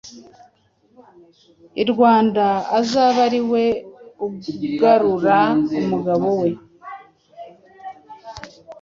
[1.81, 2.45] i Rwanda
[2.79, 3.63] azabe ari we
[4.25, 5.37] ugarura
[5.81, 6.49] umugabo we.